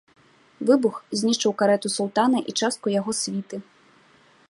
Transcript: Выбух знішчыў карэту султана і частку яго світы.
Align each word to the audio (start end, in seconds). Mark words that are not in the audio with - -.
Выбух 0.69 0.95
знішчыў 1.19 1.53
карэту 1.61 1.93
султана 1.99 2.37
і 2.53 2.59
частку 2.65 2.87
яго 2.99 3.11
світы. 3.23 3.65